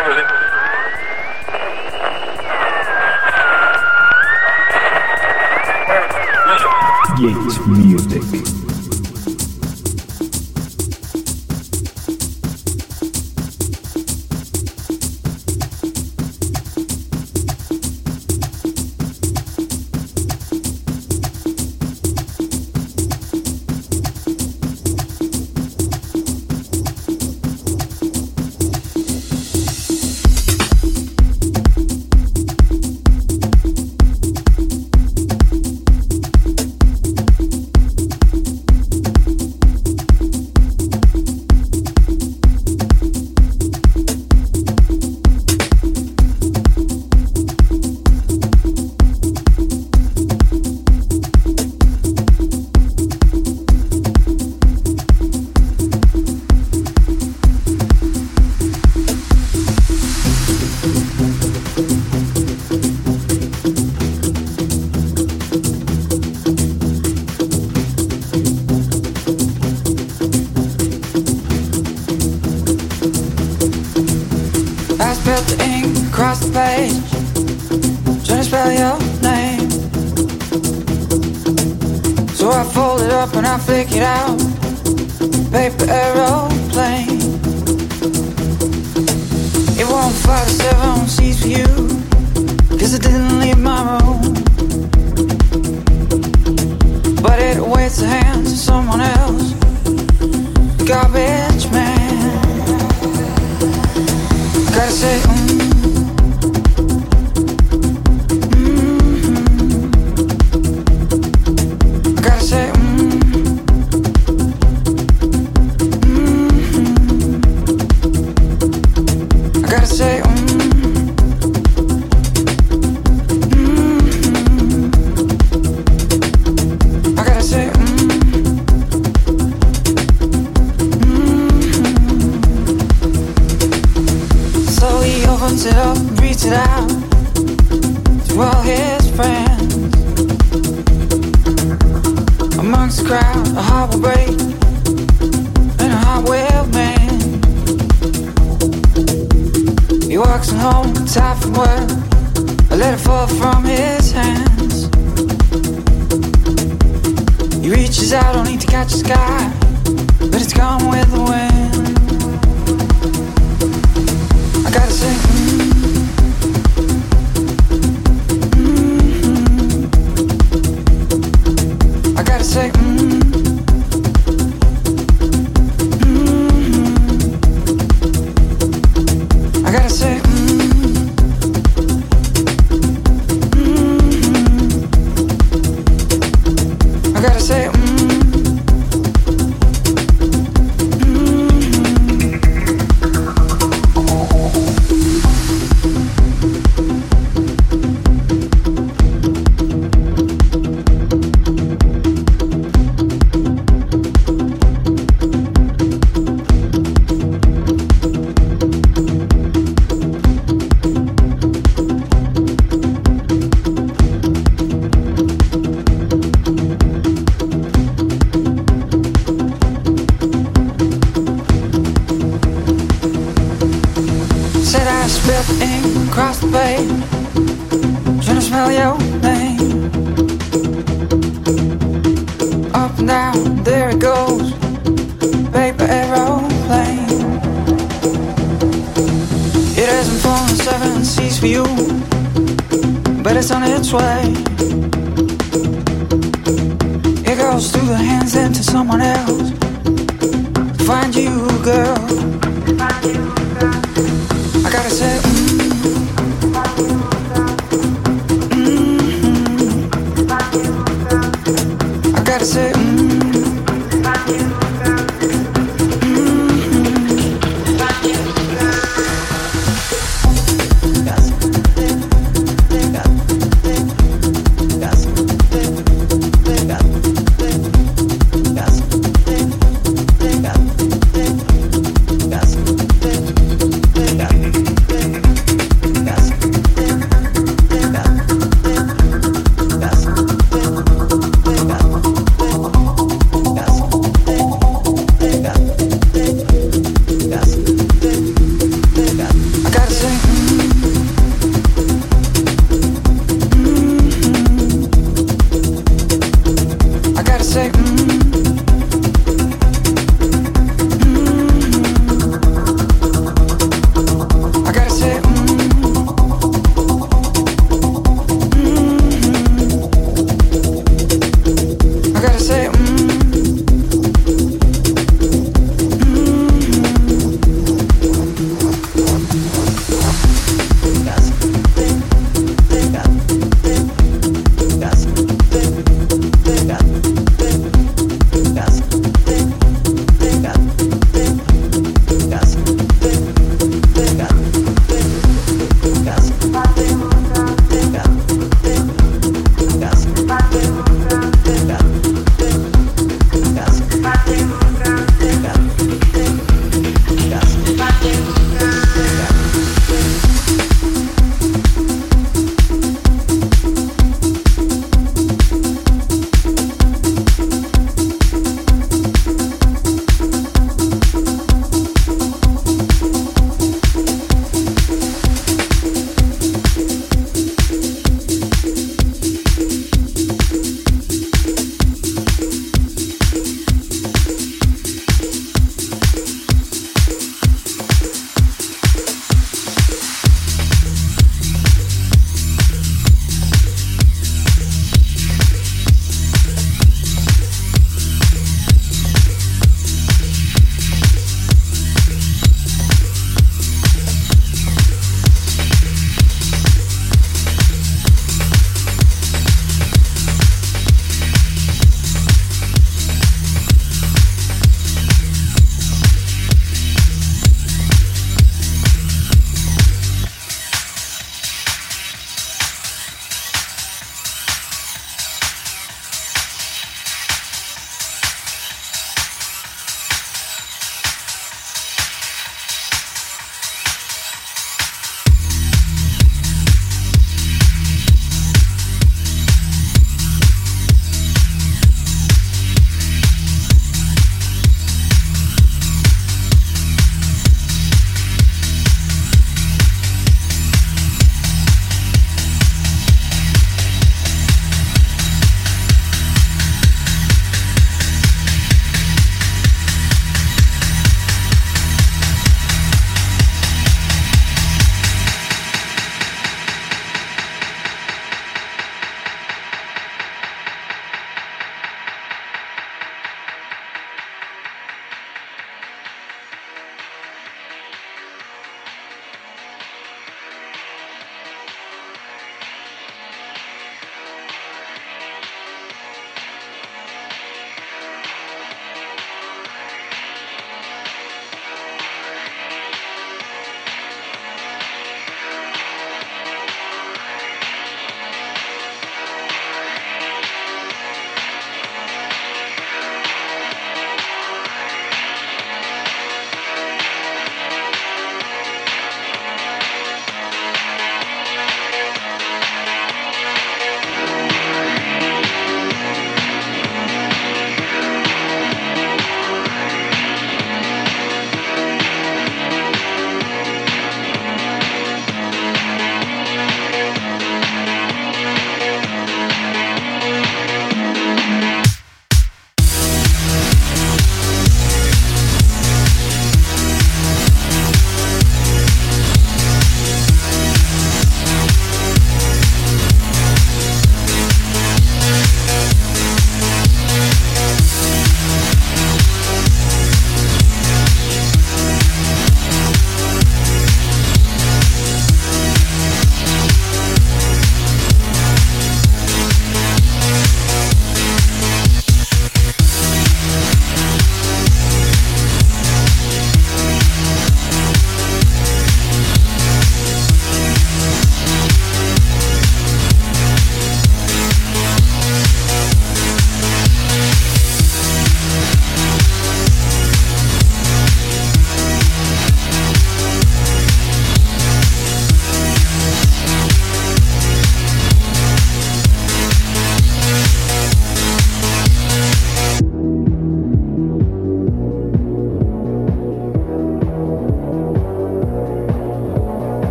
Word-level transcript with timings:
Yates 0.00 0.39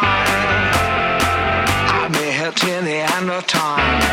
you 0.00 0.08
are 0.08 0.20
mine, 0.60 1.20
I'll 1.90 2.10
be 2.10 2.30
here 2.30 2.52
till 2.52 2.82
the 2.82 2.98
end 3.16 3.30
of 3.30 3.46
time. 3.46 4.07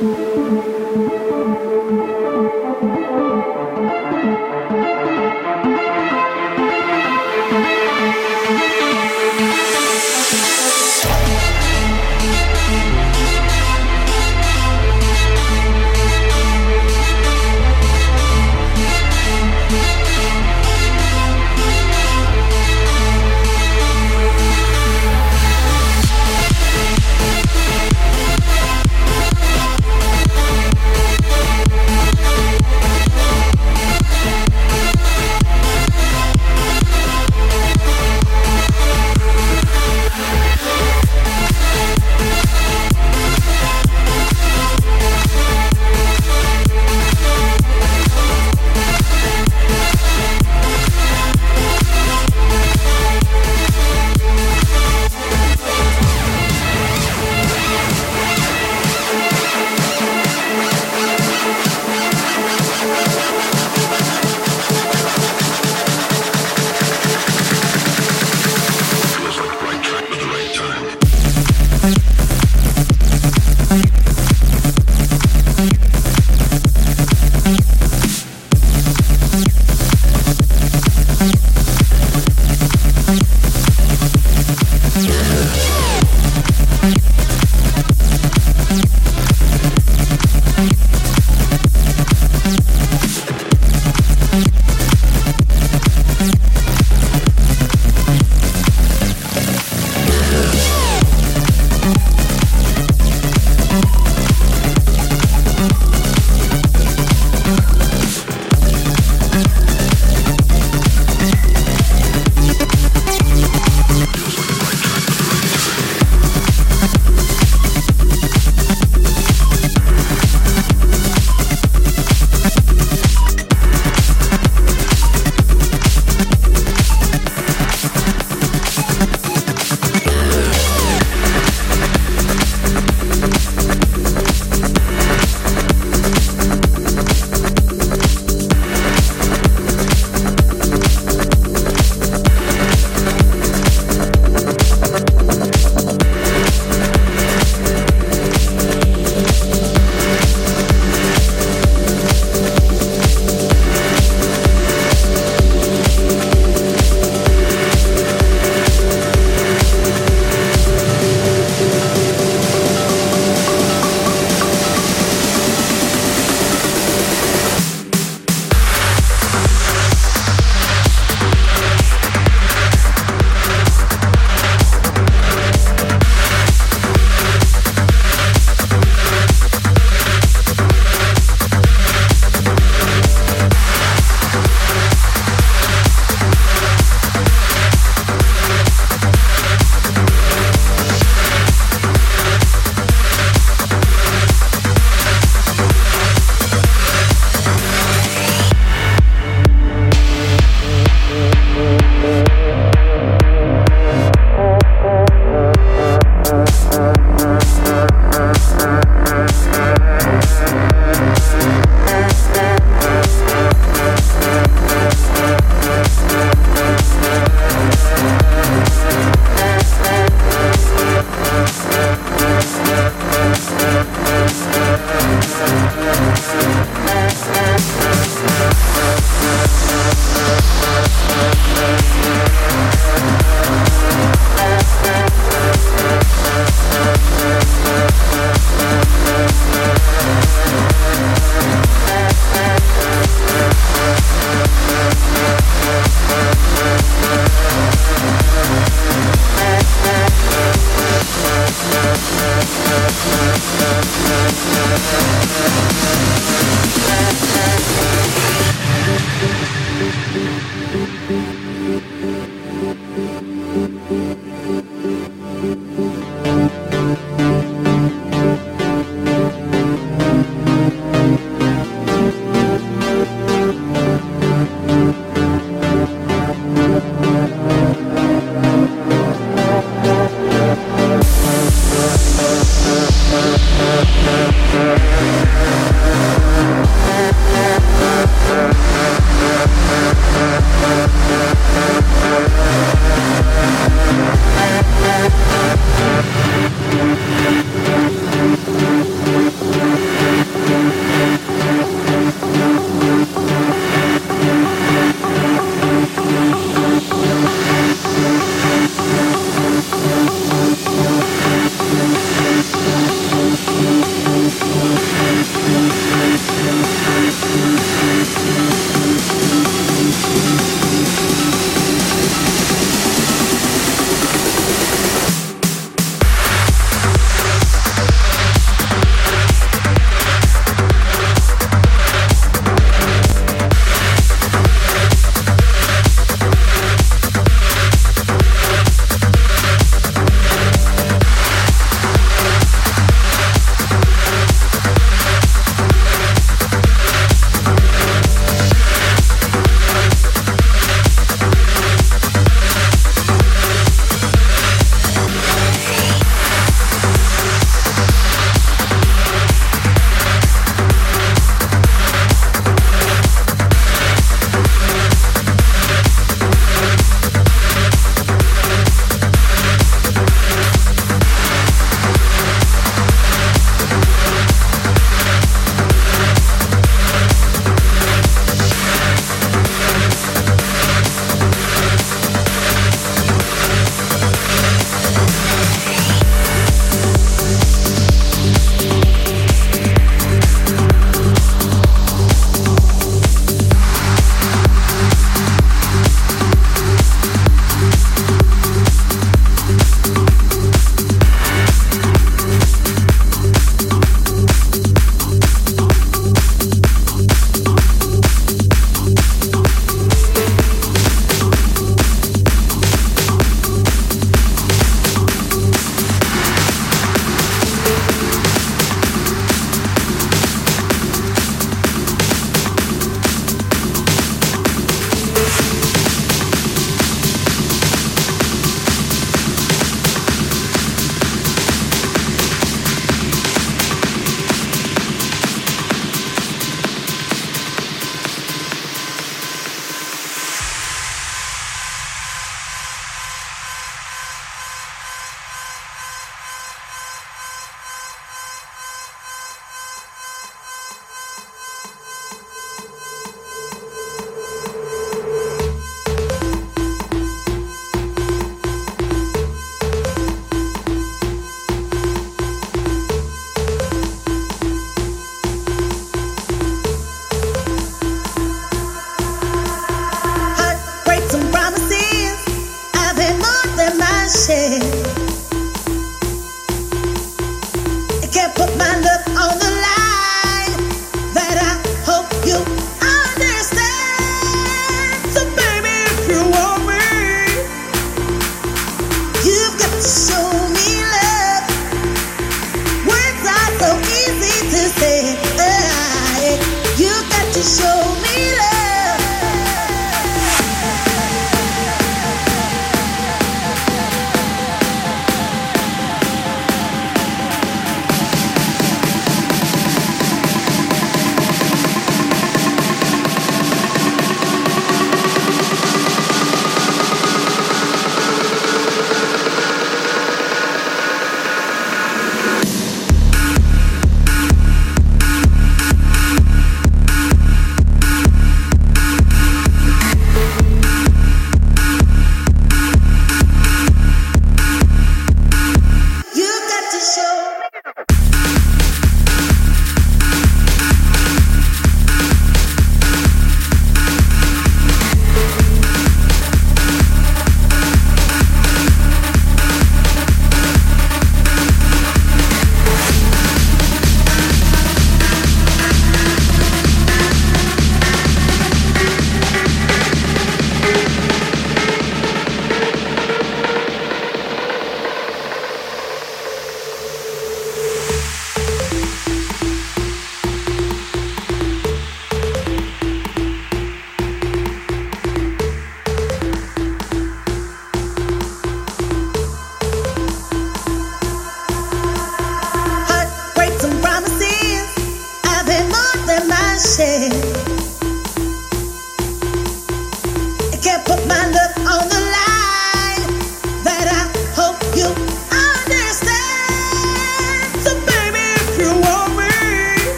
Música 0.00 0.67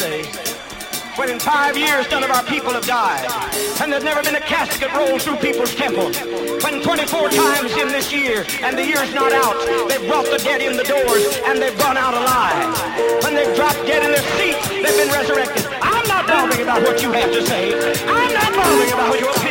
what. 0.00 0.52
When 1.16 1.30
in 1.30 1.38
five 1.38 1.76
years 1.78 2.10
none 2.10 2.22
of 2.22 2.30
our 2.30 2.42
people 2.44 2.72
have 2.72 2.86
died, 2.86 3.24
and 3.80 3.90
there's 3.90 4.04
never 4.04 4.22
been 4.22 4.36
a 4.36 4.40
casket 4.40 4.92
rolled 4.92 5.22
through 5.22 5.36
Peoples 5.36 5.74
Temple. 5.74 6.12
When 6.60 6.82
24 6.82 7.30
times 7.30 7.72
in 7.72 7.88
this 7.88 8.12
year, 8.12 8.44
and 8.60 8.76
the 8.76 8.84
year's 8.84 9.14
not 9.14 9.32
out, 9.32 9.56
they've 9.88 10.06
brought 10.06 10.26
the 10.26 10.38
dead 10.44 10.60
in 10.60 10.76
the 10.76 10.84
doors, 10.84 11.40
and 11.46 11.60
they've 11.60 11.78
gone 11.78 11.96
out 11.96 12.12
alive. 12.12 13.24
When 13.24 13.34
they've 13.34 13.54
dropped 13.56 13.80
dead 13.86 14.04
in 14.04 14.12
their 14.12 14.26
seats, 14.36 14.68
they've 14.68 14.96
been 15.00 15.12
resurrected. 15.12 15.64
I'm 15.80 16.06
not 16.06 16.26
bothering 16.26 16.60
about 16.60 16.82
what 16.82 17.02
you 17.02 17.10
have 17.12 17.32
to 17.32 17.46
say. 17.46 17.72
I'm 18.06 18.34
not 18.34 18.52
bothering 18.52 18.92
about 18.92 19.18
your 19.18 19.30
opinion. 19.30 19.45